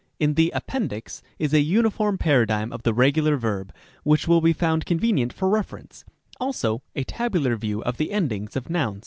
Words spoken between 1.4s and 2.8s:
a uniform paradigm